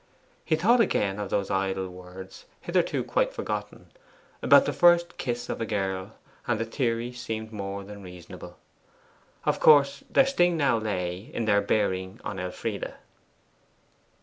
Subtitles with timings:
[0.43, 3.91] He thought again of those idle words hitherto quite forgotten
[4.41, 6.13] about the first kiss of a girl,
[6.47, 8.57] and the theory seemed more than reasonable.
[9.45, 12.95] Of course their sting now lay in their bearing on Elfride.